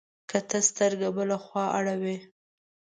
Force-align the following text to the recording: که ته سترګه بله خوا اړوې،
که 0.29 0.37
ته 0.49 0.59
سترګه 0.69 1.09
بله 1.17 1.37
خوا 1.45 1.65
اړوې، 1.77 2.17